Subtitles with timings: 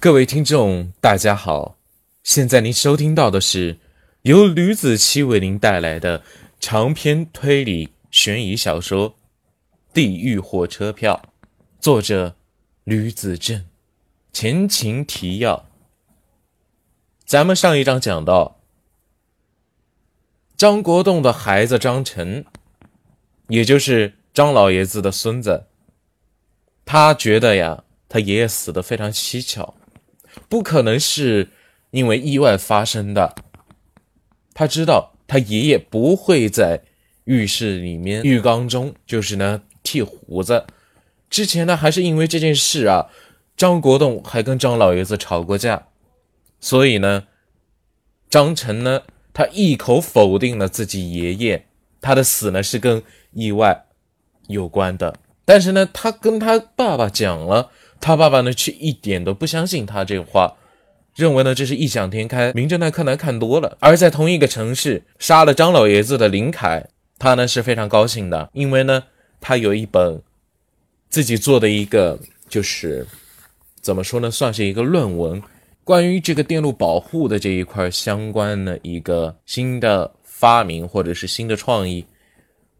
[0.00, 1.76] 各位听众，大家好！
[2.22, 3.76] 现在您收听到的是
[4.22, 6.22] 由吕子期为您带来的
[6.58, 9.10] 长篇推理悬疑小说
[9.92, 11.20] 《地狱火车票》，
[11.82, 12.34] 作者
[12.84, 13.66] 吕子正。
[14.32, 15.66] 前情提要：
[17.26, 18.58] 咱们上一章讲到，
[20.56, 22.46] 张国栋的孩子张晨，
[23.48, 25.66] 也就是张老爷子的孙子，
[26.86, 29.74] 他觉得呀，他爷爷死的非常蹊跷。
[30.48, 31.48] 不可能是
[31.90, 33.34] 因为意外发生的。
[34.54, 36.82] 他知道他爷爷不会在
[37.24, 40.66] 浴室里面浴缸中，就是呢剃胡子。
[41.28, 43.08] 之前呢还是因为这件事啊，
[43.56, 45.86] 张国栋还跟张老爷子吵过架。
[46.60, 47.24] 所以呢，
[48.28, 51.66] 张晨呢他一口否定了自己爷爷
[52.00, 53.86] 他的死呢是跟意外
[54.48, 55.16] 有关的。
[55.44, 57.70] 但是呢，他跟他爸爸讲了。
[58.00, 60.56] 他爸爸呢，却一点都不相信他这话，
[61.14, 62.52] 认为呢这是异想天开。
[62.54, 63.76] 名侦探柯南看多了。
[63.80, 69.04] 而在同一个城市杀了张老爷子的林凯，他呢是非常高兴的，因为呢
[69.40, 70.22] 他有一本
[71.10, 73.06] 自己做的一个，就是
[73.82, 75.42] 怎么说呢，算是一个论文，
[75.84, 82.06] 关于这个电路保护的这一块相关的一个新的发明或者是新的创意，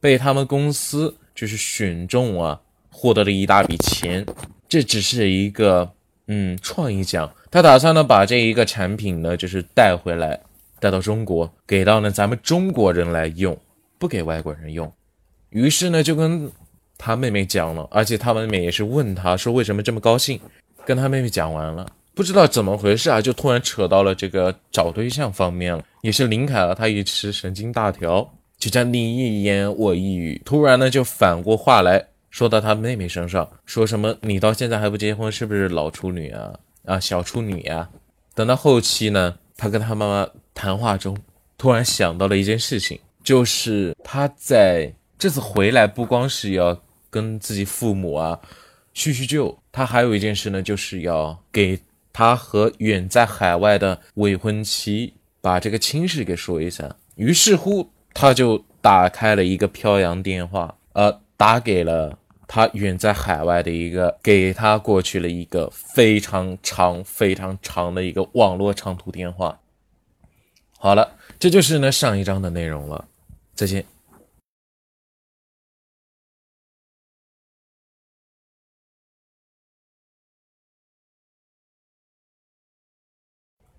[0.00, 2.60] 被他们公司就是选中啊，
[2.90, 4.24] 获得了一大笔钱。
[4.70, 5.90] 这只是一个
[6.28, 10.40] 嗯创意奖，他打算呢把这一个产品呢就是带回来，
[10.78, 13.54] 带到中国，给到呢咱们中国人来用，
[13.98, 14.90] 不给外国人用。
[15.50, 16.48] 于是呢就跟
[16.96, 20.40] 他妹妹讲了，而且他妹妹也是问他说为什么这么高兴。
[20.86, 25.84] 跟他妹妹讲完了，不知道怎么回事啊，就突然扯到了这个找对象方面了。
[26.02, 28.26] 也是林凯啊，他一时神经大条，
[28.56, 32.06] 就像你一言我一语，突然呢就反过话来。
[32.30, 36.58] 说到他妹妹身上，说什么你到现在还不结婚，是不是老处女啊？
[36.86, 37.90] 啊，小处女呀！
[38.34, 41.16] 等到后期呢，他跟他妈妈谈话中，
[41.58, 46.80] 突然想到了一件事情，就是他在这次回来，不光是要
[47.10, 48.40] 跟自己父母啊
[48.94, 51.78] 叙叙旧，他还有一件事呢，就是要给
[52.12, 56.96] 他和远在海外的未婚妻把这个亲事给说一下。
[57.16, 62.18] 于是乎，他就打开了一个飘扬电话，呃，打给了。
[62.46, 69.58] 他远在海外的一个，给他过去了一个非常长、非常长的一个网络长途电话。
[70.76, 73.08] 好了，这就是呢上一章的内容了。
[73.54, 73.86] 再见。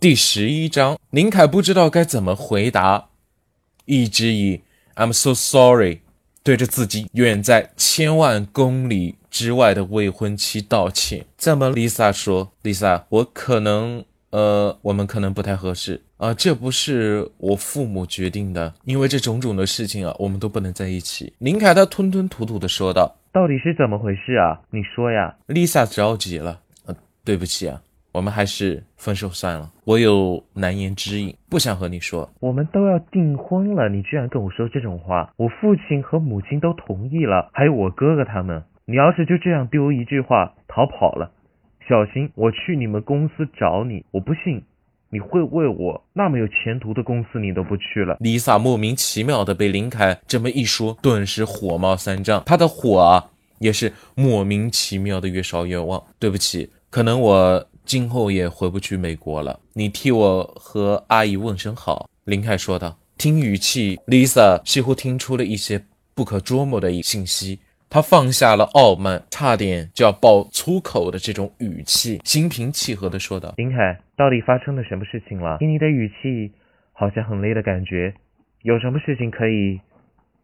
[0.00, 3.10] 第十一章，林凯不知道该怎么回答，
[3.84, 4.62] 一直以
[4.96, 6.03] "I'm so sorry"。
[6.44, 11.24] 对着自己远在千万公里之外的未婚妻道歉。
[11.38, 24.60] 这么，Lisa 说：“Lisa，我可能，呃，我们可能不太合适啊，这不是我父母决定的，因为这种种的事情啊，我们都不能在一起。”林凯他吞吞吐吐的说道：“到底是怎么回事啊？
[24.70, 25.34] 你说呀。
[25.48, 26.94] ”Lisa 着急了：“呃，
[27.24, 27.80] 对不起啊。”
[28.14, 29.72] 我们还是分手算了。
[29.82, 32.30] 我有难言之隐，不想和你说。
[32.38, 35.32] 我们都要订婚了，你居然跟我说这种话！
[35.36, 38.62] 我父亲和母亲都同意了，还有我哥哥他们。
[38.84, 41.32] 你要是就这样丢一句话逃跑了，
[41.88, 44.04] 小心我去你们公司找你！
[44.12, 44.62] 我不信
[45.10, 48.16] 你会为我那么有前途的公司你都不去了。
[48.20, 52.44] Lisa 莫名其妙的被林凯这么一说，顿时火冒三丈。
[52.46, 56.00] 他的火啊，也是莫名其妙的越烧越旺。
[56.20, 57.66] 对不起，可能我。
[57.84, 62.98] 今后也回不去美国了，你替我和阿姨问声好。”林凯说道。
[63.16, 65.80] 听语气，Lisa 似乎听出了一些
[66.16, 67.60] 不可捉摸的信息。
[67.88, 75.58] 她放下了傲慢，差点就要爆粗口的这种语气，心平气和地说道：“林凯，到底发生了什么事情了？
[75.58, 76.50] 听你的语气，
[76.92, 78.12] 好像很累的感觉。
[78.62, 79.80] 有什么事情可以？”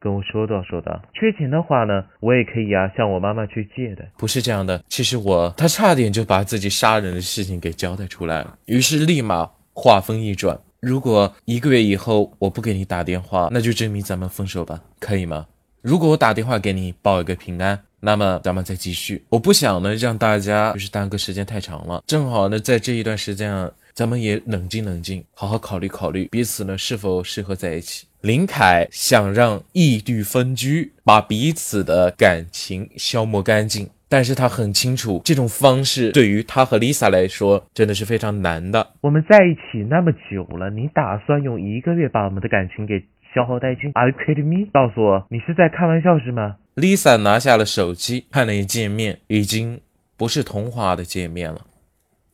[0.00, 4.04] 跟我说道说道，缺钱的话呢，我也可以啊，向我妈妈去借的。
[4.16, 8.56] 不是这样的，其实我他差点就把自己杀人的事情给交代出来了。
[8.64, 15.46] 于是立马话锋一转，如果一个月以后我不给你打电话，那就证明咱们分手吧，可以吗？
[15.82, 19.22] 如果我打电话给你报一个平安，那么咱们再继续。
[19.28, 28.06] 我不想呢让大家就是耽搁时间太长了，正好呢在这一段时间，咱们也冷静冷静，好好考虑考虑彼此呢是否适合在一起。
[28.22, 38.94] 林凯想让异地分居，把彼此的感情消磨干净，但是他很清楚，这种方式对于他和 Lisa 来说真的是非常难的。
[39.00, 43.02] 我们在一起那么久了，你打算用一个月把我们的感情给
[43.34, 44.68] 消耗殆尽？Are you kidding me？
[44.72, 49.80] 告诉我，你是在开玩笑是吗？Lisa 拿下了手机，看了一界面，已经
[50.18, 51.62] 不是童话的界面了，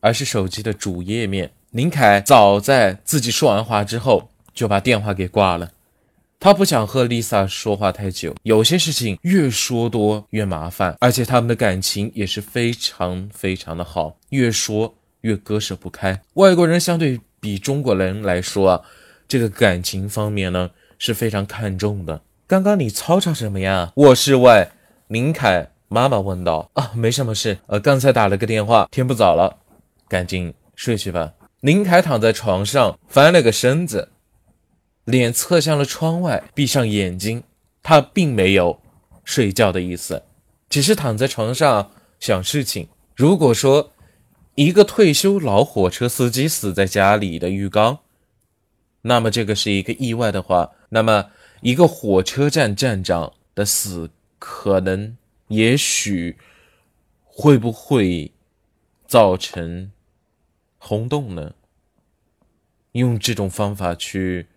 [0.07, 1.51] 而是手机的主页面。
[1.71, 5.69] 林凯早在自己说完话之后就把电话给挂了。
[6.39, 16.21] 他不想和 Lisa 说话太久，有些事情越说多越麻烦，而且他们的感情也是非常非常的好，越说越割舍不开。
[16.35, 18.81] 外国人相对比中国人来说啊，
[19.27, 22.21] 这个感情方面呢是非常看重的。
[22.47, 23.91] 刚刚你吵吵什么呀？
[23.95, 24.71] 卧室外，
[25.09, 26.69] 林凯妈妈问道。
[26.75, 28.87] 啊，没什么事，呃，刚才打了个电话。
[28.89, 29.57] 天不早了，
[30.07, 31.33] 赶紧睡去吧。
[31.61, 34.11] 林凯躺在床上，翻了个身子。
[35.05, 37.43] 脸侧向了窗外，闭上眼睛。
[37.81, 38.81] 他并没有
[39.23, 40.23] 睡觉的意思，
[40.69, 42.89] 只是躺在床上想事情。
[43.15, 43.93] 如果说
[44.55, 47.99] 一个退休老火车司机死在家里的浴缸，
[49.03, 51.31] 那么这个是一个意外的话，那么
[51.61, 55.15] 一个火车站站长的死，可能、
[55.47, 56.37] 也许
[57.23, 58.33] 会不会
[59.07, 59.91] 造成
[60.87, 61.53] 轰动呢？
[62.93, 64.47] 用这种方法去。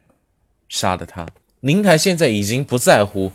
[0.72, 1.26] 杀了他，
[1.58, 3.32] 林凯现在已经不在乎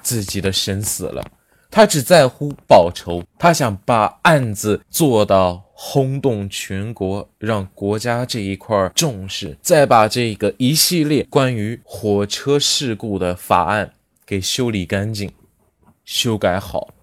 [0.00, 1.22] 自己的生死了，
[1.70, 3.22] 他只在乎报仇。
[3.38, 13.92] 他想把案子做到轰动全国，让国家这一块重视，再把这个一系列关于火车事故的法案
[14.24, 15.30] 给修理干净、
[16.06, 16.94] 修改好。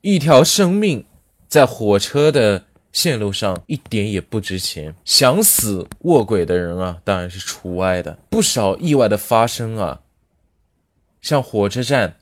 [0.00, 1.06] 一条生命
[1.46, 2.64] 在火车的。
[2.98, 8.18] 线路上一点也不值钱，想死卧轨的人啊，当然是除外的。
[8.28, 10.00] 不少意外的发生啊，
[11.22, 12.16] 像火车站，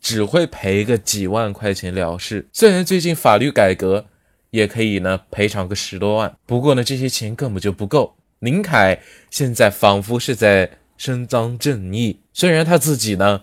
[0.00, 2.48] 只会赔个几万块钱了事。
[2.52, 4.06] 虽然最近法律改革，
[4.50, 8.16] 也可以呢赔偿个十多万，不过呢这些钱根本就不够。
[8.40, 9.00] 林凯
[9.30, 13.42] 现在仿佛是在伸张正义，虽然他自己呢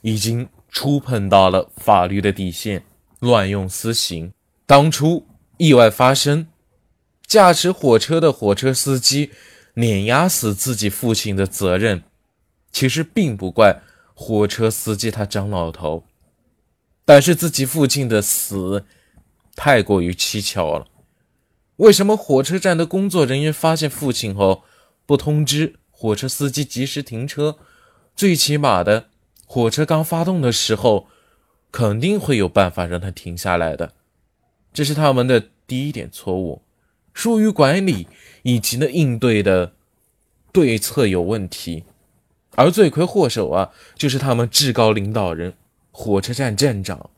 [0.00, 2.82] 已经触碰到了法律的底线，
[3.20, 4.32] 乱用私刑。
[4.66, 5.24] 当初。
[5.58, 6.46] 意外发生，
[7.26, 9.30] 驾驶火车的火车司机
[9.74, 12.02] 碾压死自己父亲的责任，
[12.70, 13.82] 其实并不怪
[14.14, 16.04] 火车司机他张老头，
[17.04, 18.84] 但是自己父亲的死
[19.54, 20.86] 太过于蹊跷了。
[21.76, 24.64] 为什么火车站的工作人员发现父亲后
[25.04, 27.58] 不通知火车司机及时停车？
[28.14, 29.08] 最起码的，
[29.44, 31.08] 火车刚发动的时候，
[31.70, 33.92] 肯定会有办法让他停下来的。
[34.76, 36.60] 这是他们的第一点错误，
[37.14, 38.06] 疏于管理
[38.42, 39.72] 以及呢应对的
[40.52, 41.84] 对策有问题，
[42.56, 45.54] 而罪魁祸首啊就是他们至高领导人
[45.90, 47.08] 火车站站长。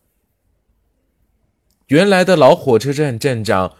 [1.88, 3.74] 原来的老火车站站长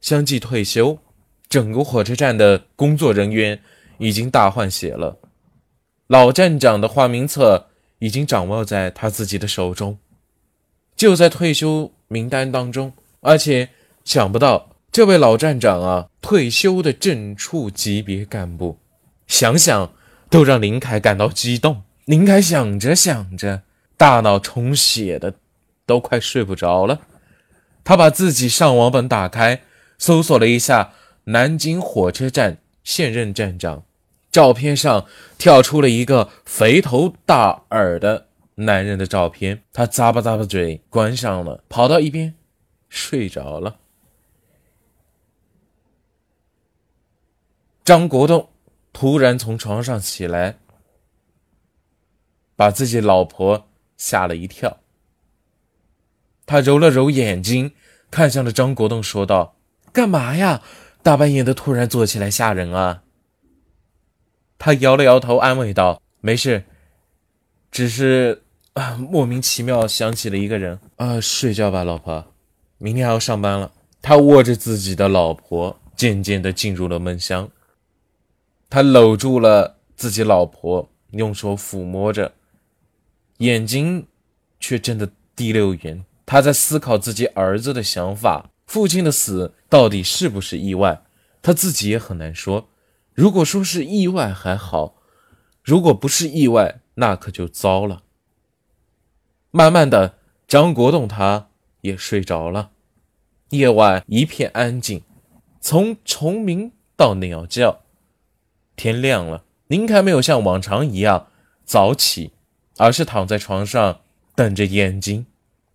[0.00, 1.00] 相继退休，
[1.48, 3.60] 整个火车站的工作人员
[3.98, 5.18] 已经大换血了，
[6.06, 9.98] 老站长的花名册已经掌握在他自己的手中，
[11.00, 12.92] 就在退休名单当中。
[13.20, 13.70] 而且
[14.04, 18.78] 想不到，这位老站长啊，退休的正处级别干部，
[19.26, 19.94] 想想
[20.28, 21.84] 都让林凯感到激动。
[22.04, 23.62] 林凯想着想着，
[23.96, 25.36] 大脑充血的
[25.86, 27.00] 都快睡不着了。
[27.82, 29.62] 他把自己上网本打开，
[29.96, 30.92] 搜索了一下
[31.24, 33.84] 南京火车站现任站长，
[34.30, 35.06] 照片上
[35.38, 38.26] 跳出了一个肥头大耳的
[38.64, 39.62] 男人的照片。
[39.72, 42.34] 他咂巴咂巴嘴，关上了，跑到一边。
[42.88, 43.78] 睡着了。
[47.84, 48.50] 张国栋
[48.92, 50.58] 突然从床上起来，
[52.56, 54.80] 把自己老婆吓了一跳。
[56.46, 57.74] 他揉了揉眼睛，
[58.10, 59.56] 看向了张国栋，说道
[59.92, 60.62] ：“干嘛呀？
[61.02, 63.04] 大半夜的突然坐起来吓人啊！”
[64.58, 66.64] 他摇了摇头，安慰道：“没事，
[67.70, 68.42] 只是
[68.74, 71.20] 啊，莫名其妙想起了一个人啊。
[71.20, 72.32] 睡觉吧，老婆。”
[72.82, 77.50] 明天还要上班了，他握着自己的老婆，渐渐地进入了梦乡。
[78.70, 82.32] 他搂住了自己老婆，用手抚摸着，
[83.38, 84.06] 眼睛
[84.58, 86.02] 却睁得滴溜圆。
[86.24, 91.02] 他在思考自己儿子的想法，父亲的死到底是不是意外？
[91.42, 92.68] 他自己也很难说。
[93.12, 94.94] 如果说是意外还好，
[95.62, 98.04] 如果不是意外，那可就糟了。
[99.50, 100.14] 慢慢的，
[100.48, 101.48] 张国栋他。
[101.82, 102.72] 也睡着了，
[103.52, 105.02] 夜晚一片安静，
[105.62, 107.80] 从虫鸣到鸟叫。
[108.76, 111.28] 天亮了，林凯没有像往常一样
[111.64, 112.32] 早起，
[112.76, 114.00] 而是躺在床上，
[114.34, 115.24] 瞪着眼睛，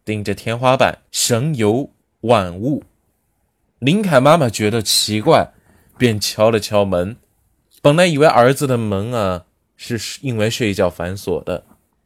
[0.03, 1.89] 盯着天花板，神游
[2.21, 2.83] 万物。
[3.79, 5.53] 林凯妈妈觉得奇怪，
[5.97, 7.17] 便敲了敲门。
[7.81, 11.65] 本来以为儿子的门啊是因为睡觉反锁的，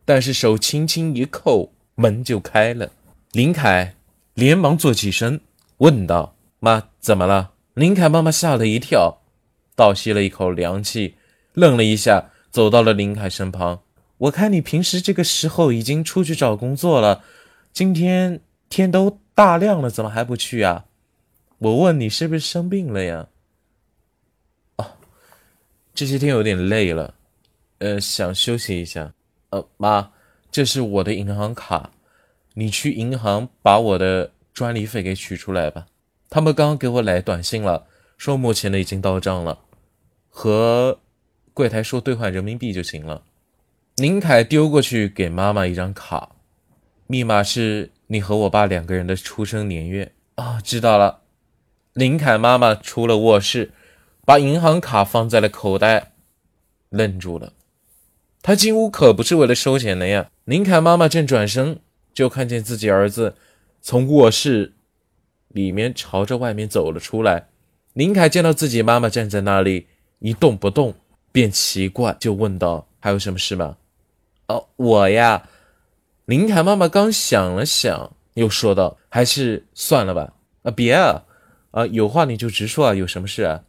[0.09, 2.91] 但是手轻轻一扣，门就开了。
[3.31, 3.93] 林凯
[4.33, 5.39] 连忙坐起身，
[5.77, 7.51] 问道：“妈，怎么了？
[7.75, 9.21] 林凯妈妈吓了一跳，
[9.75, 11.13] 倒吸了一口凉气，
[11.53, 13.83] 愣了一下，走到了林凯身旁。
[14.17, 17.23] 我看你平时这个时候已经出去找工作了，
[17.71, 20.85] 今天天都大亮了，怎么还不去啊？
[21.59, 23.27] 我问你是不是生病了呀？
[24.77, 24.87] 哦，
[25.93, 27.13] 这些天有点累了，
[27.77, 29.13] 呃，想休息一下。
[29.49, 30.11] 呃，妈，
[30.51, 31.91] 这是我的银行卡，
[32.53, 35.87] 你去银行把我的专利费给取出来吧。
[36.29, 37.87] 他们刚刚给我来短信了，
[38.17, 39.59] 说目前的已经到账了，
[40.29, 40.99] 和
[41.53, 43.23] 柜台说兑换人民币就行了。
[43.95, 46.29] 林凯丢过去给妈妈一张卡，
[47.07, 51.21] 密码是你和我爸两个人的出生年月啊，知道了。
[51.93, 53.71] 林凯妈妈出了卧室，
[54.23, 56.11] 把银行卡放在了口袋，
[56.89, 57.51] 愣住了。
[58.49, 60.31] 他进屋可不是为了收钱的呀。
[60.43, 61.81] 林凯妈妈正转身，
[62.15, 63.35] 就看见自己儿子
[63.79, 64.73] 从卧室。
[65.49, 67.49] 里面朝着外面走了出来，
[67.93, 69.85] 林凯见到自己妈妈站在那里
[70.17, 70.95] 一动不动，
[71.31, 73.77] 便奇怪，就问道：“还有什么事吗
[74.49, 75.47] ？”“哦，我呀。”
[76.25, 80.33] 林凯妈妈刚想了想，又说道：“还是算了吧。
[80.65, 81.23] ”“啊，别啊，
[81.69, 83.61] 啊，有话你就直说啊，有什么事啊？”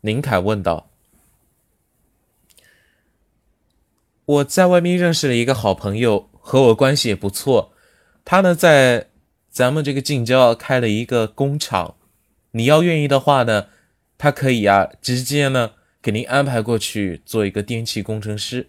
[0.00, 0.90] 林凯问道。
[4.24, 7.72] “我在外面认识了一个好朋友，和我关系也不错，
[8.24, 9.08] 他呢在。”
[9.52, 11.96] 咱们这个近郊开了一个工厂，
[12.52, 13.66] 你要愿意的话呢，
[14.16, 18.68] 他可以啊，直接呢给您安排过去做一个电气工程师。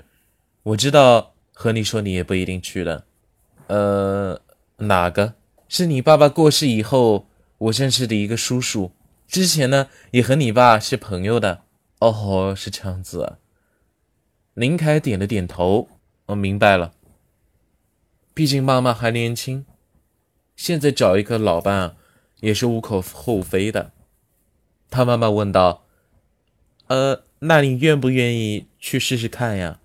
[0.64, 3.06] 我知道和你说你也不一定去的，
[3.68, 4.42] 呃，
[4.76, 5.36] 哪个
[5.70, 7.30] 是你爸爸过世以后
[7.60, 8.92] 我认识的一个叔叔，
[9.26, 11.62] 之前呢也和你爸是朋友的。
[12.00, 13.38] 哦，是这样子。
[14.54, 15.90] 林凯点了点头，
[16.28, 16.94] 我明白了。
[18.36, 19.66] 毕竟妈妈还年轻。
[20.56, 21.96] 现在找一个老伴，
[22.42, 23.92] 也是无可厚非的。
[24.92, 25.86] 他妈妈问道
[26.86, 29.80] ：“呃，那你愿不愿意去试试看呀？”“，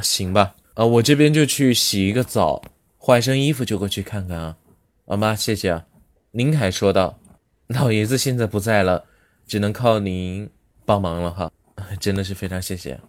[0.00, 0.54] 行吧。
[0.74, 2.62] ”“啊，我这边就去洗一个澡，
[2.96, 4.56] 换身衣服就过去看看啊。
[5.06, 5.86] ”“啊妈，谢谢啊。”
[6.30, 7.18] 林凯说道。
[7.66, 9.06] “老爷子现在不在了，
[9.48, 10.48] 只能靠您
[10.84, 11.50] 帮忙了哈，
[11.98, 13.00] 真的是非常谢谢。”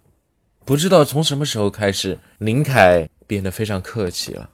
[0.68, 4.52] 不知道从什么时候开始，林凯变得非常客气了。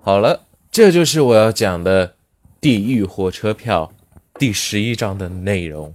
[0.00, 2.08] 好了，这就是我要讲的
[2.60, 3.92] 《地狱火车票》
[4.40, 5.94] 第十一章的内容。